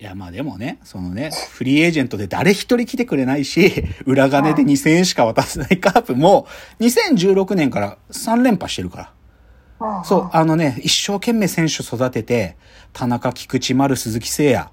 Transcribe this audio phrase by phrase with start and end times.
[0.00, 6.48] いや、まあでもね、そのね、フリーエージェントで誰一人来てくれないし、 裏金で2000円しか渡せないカープも、
[6.80, 9.12] 2016年から3連覇してるか
[9.78, 10.04] ら。
[10.04, 12.56] そう、あのね、一生懸命選手育てて、
[12.92, 14.70] 田中、菊池、丸、鈴木誠也、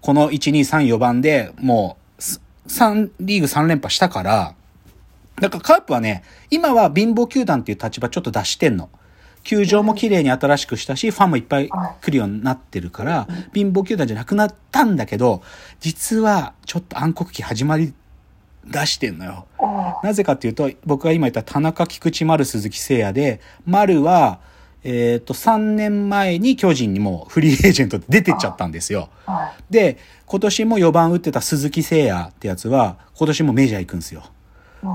[0.00, 2.22] この1、2、3、4番でもう、
[2.68, 4.54] 3、リーグ3連覇したから、
[5.40, 8.88] だからカープはね、今は貧乏球団っていう立場ちょっと出してんの。
[9.42, 15.42] 球場も綺麗に新しくしたし、ファンもいっぱい来るようになってるから、貧乏球団じゃなくなったんだけど、
[15.80, 17.92] 実はちょっと暗黒期始まり
[18.64, 19.46] 出してんのよ。
[20.02, 24.40] なぜかっていうと、僕が今言った田中、菊池、丸、鈴木誠也で、丸は、
[24.84, 29.10] えっ、と、3年前に巨人にもフリーエージェントで出てっちゃったんですよ。
[29.70, 34.24] で、今年も4番打ってた鈴木誠也ってやつは、今年もメジャー行くんですよ。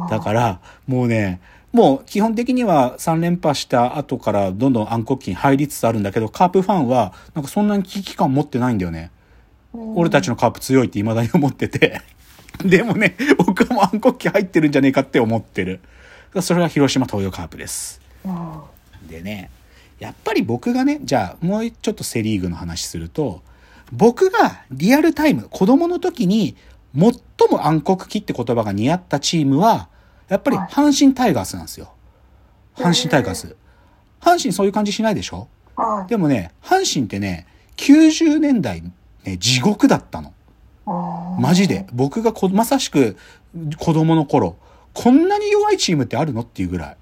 [0.10, 1.40] だから、もうね、
[1.74, 9.12] もう基本的には3連覇した後からどんどん暗黒期に入りつつあるんだけど、カープファンはなんかそんなに危機感持ってないんだよね。
[9.74, 12.02] 俺たちのカープ強いって未だに思ってて。
[12.64, 15.80] でもね、僕はもう暗黒期入ってるんじゃねえかって思ってる。
[16.42, 18.02] それが広島東洋カープです。
[19.08, 19.52] でね、
[20.00, 23.42] やっぱり僕がね、じゃあもうちょっとセリーグの話すると、
[23.92, 26.56] 僕がリアルタイム、子供の時に
[26.96, 27.14] 最
[27.50, 29.90] も暗黒期って言葉が似合ったチームは、
[30.30, 31.92] やっぱり阪神タイガースなんですよ。
[32.76, 33.56] 阪神タイガース。
[34.20, 35.48] 阪神そういう感じしないでしょ？
[36.08, 37.46] でもね、阪神ってね、
[37.78, 38.82] 90年代
[39.24, 40.34] ね、地獄だったの。
[41.40, 41.86] マジで。
[41.94, 43.16] 僕がこまさしく
[43.78, 44.58] 子供の頃、
[44.94, 46.98] こんなに弱いチームってあるのっていうぐらい。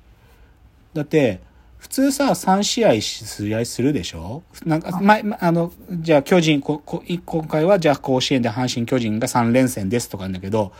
[0.93, 1.41] だって、
[1.77, 4.43] 普通さ、3試合試合するでしょ？
[4.65, 10.73] なんか、ま、まあの、じゃあ巨人、ここ今回はじゃあ甲子園で阪神巨人が3連戦ですとかなんだけど、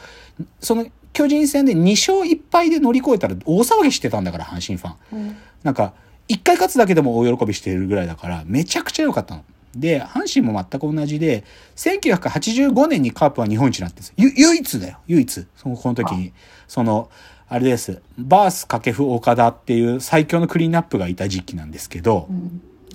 [0.59, 5.37] その巨人戦で2勝1敗で乗り越えたら大騒ぎしてたんだから、阪神ファン。
[5.63, 5.93] なんか、
[6.27, 9.43] 1回勝つだけでも大喜びしてるぐらいだから、めちゃくちゃ良かったの。
[9.73, 11.45] で、阪神も全く同じで、
[11.77, 15.45] 1985年にカープは日本一になってるんですゆ唯一だよ、唯一。
[15.55, 16.33] その、この時に。
[16.67, 17.09] その、
[17.47, 18.01] あれです。
[18.17, 22.27] バース掛布岡田っていう最強のクリーンアップがいた時期なんですけど、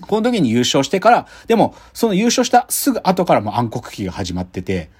[0.02, 4.90] この時に優勝してから、でも、その優勝したすぐ後からもう暗黒期が始まってて、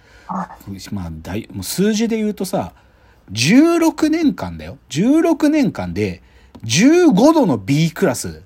[0.92, 2.72] まあ、大、もう数字で言うとさ、
[3.32, 4.78] 16年間だよ。
[4.91, 6.22] 16年間で、
[6.64, 8.42] 15度の B クラス。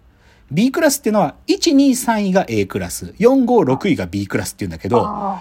[0.50, 5.38] B クラスっていうのは、1、2、3位が A クラス、4、5、6位が B クラスっていうんだけど、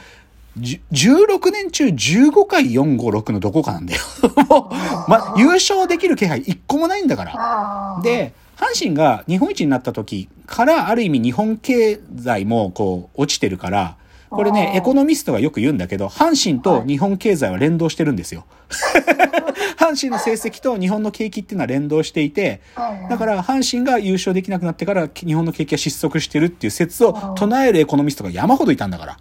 [0.57, 4.01] じ16年中15回4、5、6のどこかなんだよ。
[4.49, 8.01] もう、ま、優勝できる気配一個もないんだから。
[8.03, 13.97] で、阪神が日本一になった時から、ある意味日本経済もこう、落ちてるから、
[14.35, 18.45] これね、エコノミストがよく言うんだけど、阪神と日本経済は連動してるんですよ。
[19.77, 22.61] 阪神の成績と日本の景気っていうのは連動していて、
[23.09, 29.17] だから阪神が優勝できなくなってから日本の景気が失速してるっていう説を唱えるエコノミストが山ほどいたんだから。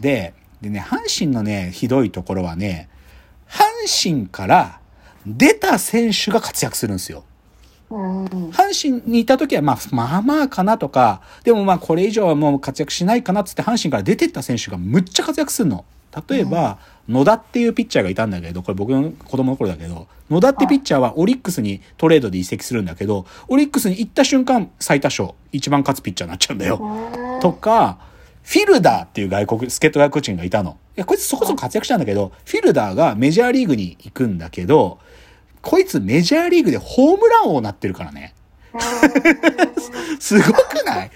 [0.00, 2.88] で、でね、阪神のね、ひどいところはね、
[3.48, 4.80] 阪神から
[5.26, 7.24] 出た選手が活躍するんですよ。
[7.90, 15.84] 阪神にいた時は、まあ、まあまあかなとか、でもまあこれ以上はもう活躍しないかなっつって阪神から出てった選手がむっちゃ活躍するの。
[16.28, 26.80] 例えば、野田っていうピッチャーがいたんだけど、これ僕の子供の頃だけど、野田ってピッチャーはオリックスにトレードで移籍するんだけど、オリックスに行った瞬間最多勝、一番勝つピッチャーになっちゃうんだよ。
[27.40, 27.98] とか、
[28.42, 30.78] フィルダーっていう外国、助っ人外国人がいたの。
[30.96, 34.98] いや、こいつそこそこ活躍したんだけど、フィルダーがメジャーリーグに行くんだけど、
[35.62, 38.34] こいつメジャーリーグでホームラン王になってるからね。
[40.18, 41.10] すごくない？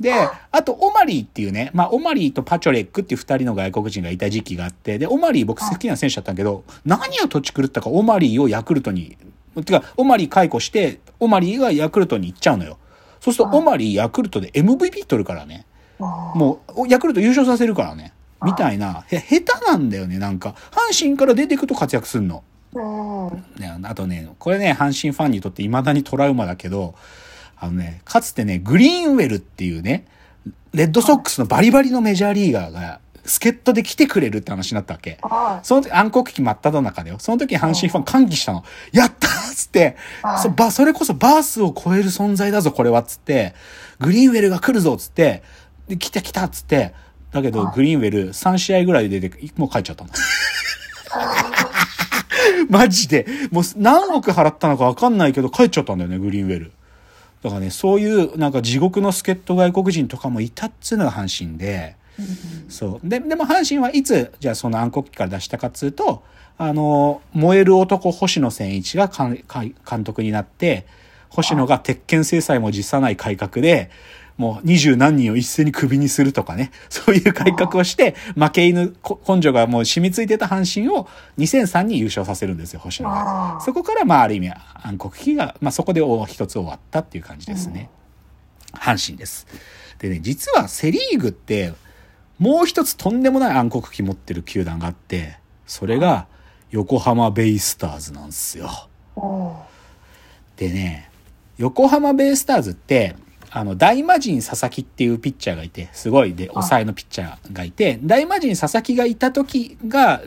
[0.00, 0.14] で、
[0.50, 9.18] あと、オマリーっていうね、まあ、オマリーとパチョレックっていう二人の外国人がいた時期があって、で、オマリー僕好きな選手だったんだけど、何を土地狂ったかオマリーをヤクルトに、
[9.62, 12.78] てか、オマリー解雇して、オマリーがヤクルトに行っちゃうのよ。
[13.20, 15.66] そうすると、オマリーヤクルトで MVP 取るからね。
[15.98, 18.14] もう、ヤクルト優勝させるからね。
[18.42, 20.54] みたいな、へ、下手なんだよね、なんか。
[20.70, 22.42] 阪神から出てくと活躍すんの。
[22.72, 26.94] ね、あとね、これね、阪神ファンにとって未だにトラウマだけど、
[27.56, 30.06] あのね、かつてね、グリーンウェルっていうね、
[30.72, 35.18] レッドソックスのバリバリのメジャーリーガーが、助っ人で来てくれるって話になったわけ。
[35.62, 37.18] その時、暗黒期真っ只中だよ。
[37.18, 38.64] その時阪神ファン歓喜したの。
[38.92, 39.96] やったーっつって、
[40.42, 43.54] そば、それこそバースを超える存在だぞ、これはっつって、
[43.98, 45.42] グリーンウェルが来るぞっつって、
[45.86, 46.94] で、来た来たっつって、
[47.32, 50.10] だけど、グリーンウェル3試合ぐらいで出て、もう帰っちゃったの。
[52.72, 53.26] マジで。
[53.50, 56.72] もう何億払ったのか分かんないけど帰っちゃったんだよね、グリーンウェル。
[57.42, 61.96] だからね、そういうなんか地獄の助っ人外国人とかもいたっつうのが阪神で、
[62.68, 63.08] そう。
[63.08, 66.22] で、でも阪神はいつ、じゃあその暗黒期から出したかっつうと、
[66.58, 69.42] あの、燃える男星野千一が監
[69.88, 70.86] 監督になって、
[71.30, 73.90] 星野が鉄拳制裁も辞さない改革で、
[74.40, 78.96] もう二十何人を一斉にクビにするとかね、 そういう改革をして、負け犬
[79.28, 81.06] 根性がもう染みついてた阪神を
[81.36, 83.60] 2003に優勝させるんですよ、星野が。
[83.60, 84.50] そこからまあある意味
[84.82, 87.90] 暗黒期が、まあそこで一つ終わったっていう感じですね。
[88.72, 89.46] 阪神です。
[89.98, 91.74] でね、実はセリーグって、
[92.38, 96.28] もう一つとんでもない暗黒期持ってる球団があって、それが
[96.70, 98.70] 横浜ベイスターズなんですよ。
[100.56, 101.10] でね、
[101.58, 103.16] 横浜ベイスターズって、
[103.52, 110.22] あの、大魔神佐々木っていうピッチャーがいて、すごいで、抑えのピッチャーがいて、大魔神佐々木がいた時が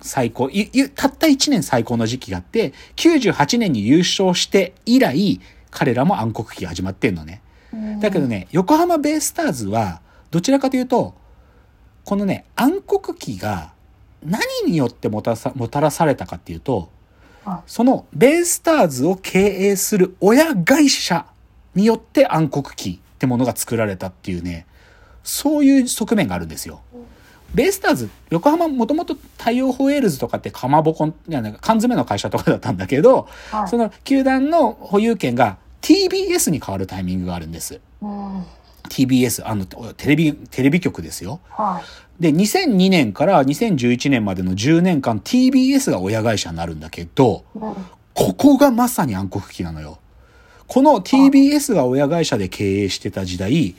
[0.00, 0.48] 最高、
[0.94, 7.42] たった1年最高の時期があって、98年に優勝して以来、彼らも暗黒期が始まってんのね。
[8.00, 10.00] だけどね、横浜ベイスターズは、
[10.30, 11.14] どちらかというと、
[12.04, 13.72] このね、暗黒期が
[14.24, 16.90] 何によってもたさもたらされたかっていうと、
[17.66, 21.26] そのベイスターズを経営する親会社
[21.76, 24.66] によって暗黒期ってものが作られたっていうね、
[25.22, 26.80] そういう側面があるんですよ。
[27.54, 37.80] ベイスターズ、横浜もともと太陽ホエールズとかってかまぼこ、缶詰の会社とかだったんだけど、はい、その球団の保有権が TBS に変わるタイミングがあるんです。
[38.02, 38.42] うん、
[38.88, 41.40] TBS、あの、テレビ、テレビ局ですよ。
[41.48, 41.82] は
[42.18, 47.74] い、で、2002年から2011年までの10年間 TBS が親会社になるんだけど、うん、
[48.14, 49.98] ここがまさに暗黒期なのよ。
[50.66, 53.74] この TBS が親会社で経営してた時代、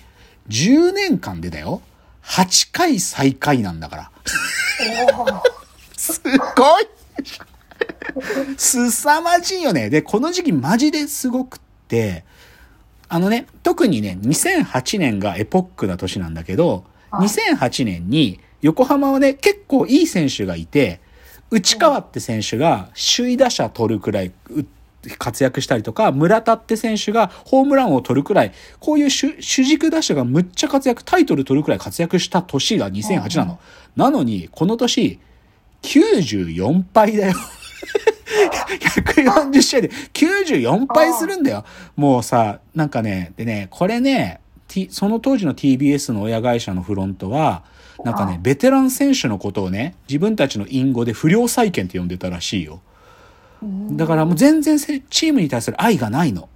[0.50, 1.82] 10年間でだよ、
[2.24, 4.12] 8回最下位なんだから。
[5.98, 6.22] す
[6.56, 6.88] ごい
[8.58, 9.90] すさまじいよね。
[9.90, 12.24] で、この時期マジですごくって、
[13.10, 21.00] あのね、特にね、2008年がエポックな年なんだけど、2008年に横浜はね、結構いい選手がいて、
[21.50, 24.32] 内川って選手が首位打者取るくらい
[25.18, 33.60] 活躍したりとか、村田って選手がホームランを取るくらい、こういう主軸打者がむっちゃ活躍、タイトル取るくらい活躍した年が2008なの。
[33.96, 35.20] なのに、この年、
[35.82, 37.34] 94敗だよ。
[38.68, 41.64] 140試合で94敗するんだよ。
[41.96, 47.64] もうさ、なんかね、でね、これね、T、その当時の TBS の親会社のフロントは、
[48.04, 52.82] なんかね、ベテラン選手のことをね、自分たちの隠語で不良債権って呼んでたらしいよ。
[53.92, 56.50] だからもう全然チームに対する愛がないの。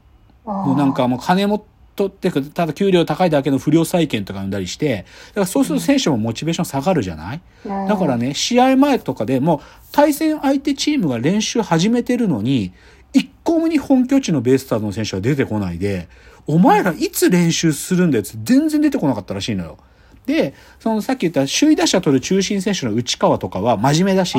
[0.45, 1.65] もうなんかもう金も
[1.95, 7.41] 取ってく、ただ給料高いだけの不良債権とか生んだりして、だからそうすると選手もモチベーション下がるじゃない？
[7.65, 9.59] だからね、試合前とかでもう
[9.91, 12.73] 対戦相手チームが練習始めてるのに、
[13.13, 16.07] 一個もに本拠地のベイスターズの選手は出てこないで、
[16.47, 19.77] お前らいつ練習するんだよって全然出てこなかったらしいのよ。
[20.25, 24.37] で、そのさっき言った首位打者取る中心選手の内川とかは真面目だし、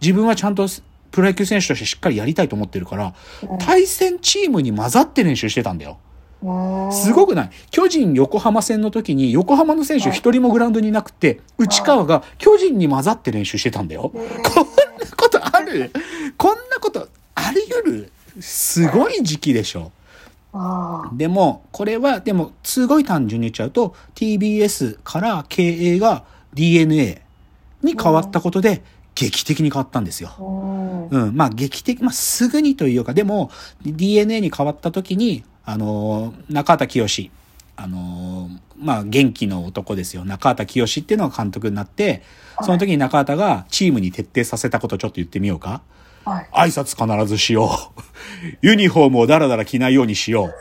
[0.00, 0.66] 自分はちゃんと
[1.10, 3.14] プロ野球選手としてしっかりやりたいと思ってるから、
[3.58, 5.98] 対戦チームに混ざって練習してたんだよ。
[6.92, 7.50] すごくない？
[7.70, 14.12] 巨人横浜戦の時に横浜の選手一人もグラウンドにいなくて、内川が巨人に混ざって練習してたんだよ。
[14.12, 14.30] こんな
[15.16, 15.90] ことある？
[16.36, 18.12] こんなことあり得る？
[18.40, 19.90] すごい時期でしょ。
[21.12, 26.24] でも、これは、でも、すごい単純に言っちゃうと、TBS から経営が
[26.54, 27.20] DNA
[27.82, 28.82] に変わったことで、
[29.14, 30.30] 劇的に変わったんですよ。
[31.10, 31.36] うん。
[31.36, 33.50] まあ、劇的、まあ、すぐにというか、でも、
[33.82, 37.30] DNA に変わった時に、あの、中畑清、
[37.76, 40.24] あの、まあ、元気の男ですよ。
[40.24, 42.22] 中畑清っていうのが監督になって、
[42.62, 45.82] その時に中畑がチームに徹底させたことちょっと言ってみようか。
[46.24, 48.00] はい、挨拶必ずしよう。
[48.60, 50.54] ユニフォームをダラダラ着ないようにしよう。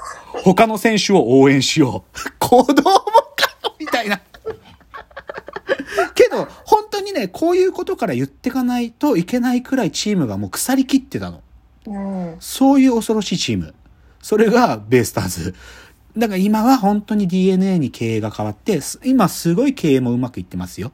[0.44, 2.20] 他の選手を応援しよう。
[2.40, 3.02] 子供か
[3.80, 4.22] みたいな。
[6.16, 6.48] けど、
[7.08, 11.42] にね、こういうことから言ってかないといけないくらいチームがもう腐りきってたの。
[11.88, 13.74] うん、そういう恐ろしいチーム。
[14.22, 15.56] それがベイスターズ。
[16.18, 20.92] だから今は本当に DNA に経営が変わって、今すごい経営もうまくいってますよ。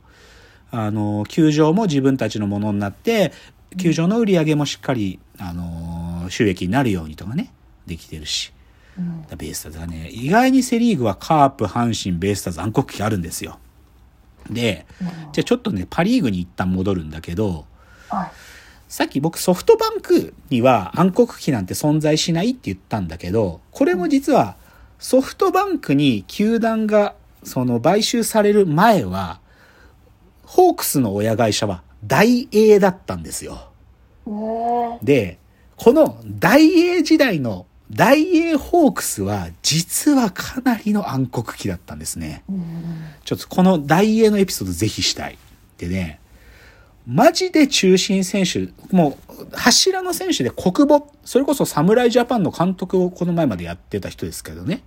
[0.72, 3.32] あの、球場も自分たちのものになって、
[3.78, 7.52] 球場の売り上げもしっかり、あの、収益になるようにとかね、
[7.86, 8.54] できてるし。
[8.98, 13.58] うん、ベイスターズはね、意外にセリーグはカープ、阪神、ベイスターズ、暗黒期あるんですよ。
[14.50, 17.66] で、うん、じゃあちょっとね、パリーグに一旦戻るんだけど、
[18.10, 18.32] はい。
[18.88, 24.56] さっき僕ソフトバンクには暗黒期なんて存在しないって言ったんだけど、これも実は
[25.00, 29.40] ソフトバンクに球団がその買収される前は、
[30.46, 33.72] ホークスの親会社は大英だったんですよ。
[35.02, 35.40] で、
[35.76, 42.44] この大英時代の大英ホークスは実はかなりの暗黒期だったんですね。
[43.24, 45.38] ちょっとこの大英のエピソードぜひしたい。
[45.78, 46.20] でね、
[47.06, 54.84] マジで中心選手、もう柱の選手で国母、それこそ侍ジャパンの監督をこの前までやってた人ですけどね。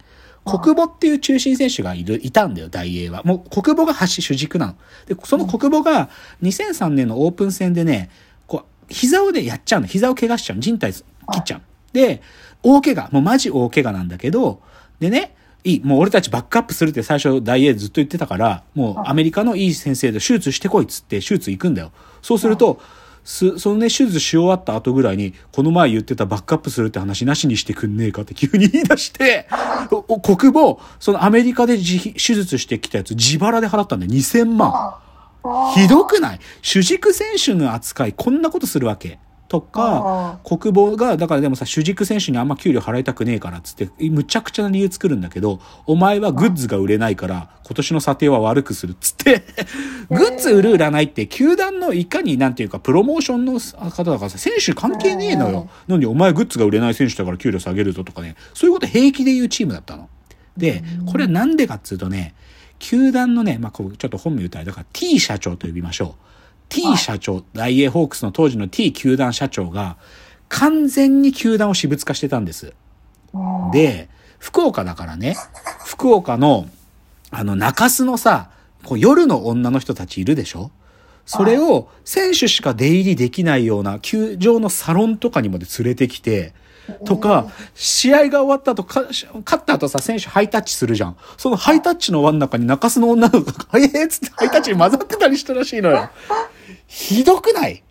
[0.46, 3.22] 国母っていう中心選手がいる、いたんだよ、大英は。
[3.24, 4.76] もう国母が橋主軸なの。
[5.06, 6.08] で、その国母が
[6.42, 8.10] 2003年のオープン戦でね、
[8.46, 9.86] こう、膝をね、やっちゃうの。
[9.88, 10.62] 膝を怪我しちゃうの。
[10.62, 11.02] 人体切
[11.40, 11.62] っちゃう。
[11.96, 12.22] で、
[12.62, 13.08] 大怪我。
[13.10, 14.60] もうマジ大怪我なんだけど、
[15.00, 15.34] でね、
[15.64, 15.80] いい。
[15.82, 21.90] もう俺たちバックアップするって最初大英ずっと言ってたから、もうアメリカのいい先生で手術してこいっつって手術行くんだよ。
[22.22, 22.80] そうすると、
[23.24, 29.48] す、そのね、手術し終わった後ぐらいに、この前言ってたバックアップするって話なしにしてくんねえかって急に言い出して、
[30.22, 34.94] 国母、そのアメリカで手術してきたやつ自腹で払ったんで2000万。
[35.74, 36.40] ひどくない？
[36.60, 39.18] 主軸選手の扱い、こんなことするわけ。
[39.48, 49.42] とか、国防が、だからでもさ、主軸選手にあんま給料払いたくねえからっつって、むちゃくちゃな理由作るんだけど、お前はグッズが売れないから、今年の査定は悪くするっつって
[50.08, 55.68] グッズ売る売らないって、球団のいかになんていうか、プロモーションの方だからさ、選手関係ねえのよ。
[55.88, 60.08] なんでお前グッズが売れない選手だから給料下げるぞとかね、そういうこと平気で言うチームだったの。
[60.56, 62.34] で、これはなんでかっつうとね、
[62.78, 66.25] 球団のね、まあ、こう、ちょっと本名言ったら、だから T 社長と呼びましょう。
[66.68, 69.96] T 社長、大英ホークスの当時の T 球団社長が、
[70.48, 72.72] 完全に球団を私物化してたんです。
[73.72, 74.08] で、
[74.38, 75.36] 福岡だからね、
[75.84, 76.68] 福岡の、
[77.30, 78.50] あの、中洲のさ、
[78.84, 80.70] こう夜の女の人たちいるでしょ？
[81.24, 86.54] それを選手しか出入りできないような球場のサロンとかにまで連れてきて、
[87.04, 91.16] とか、試合が終わった後、勝った後さ、選手ハイタッチするじゃん。
[91.36, 96.08] そのハイタッチの輪の中に中洲の女の子が、 ええっつってハイタッチに混ざってたりしたらしいのよ。
[96.86, 97.82] ひどくない？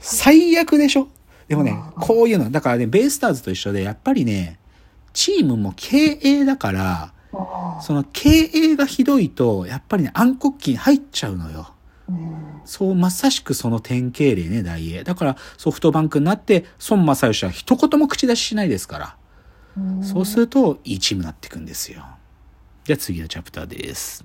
[0.00, 1.08] 最悪でしょ？
[1.48, 4.58] でもね、こういうの、だからね、ベイスターズと一緒で、やっぱりね、
[5.12, 7.12] チームも経営だから、
[7.82, 11.72] その経営がひどいと、やっぱりね、暗黒期に入っちゃうのよ。
[12.64, 15.04] そう、まさしくその典型例ね、大英。
[15.04, 19.16] だからソフトバンクになって、孫正義は一言も口出ししないですから。
[20.02, 22.04] そうすると、いいチームになっていくんですよ。
[22.84, 24.24] じゃあ次のチャプターです。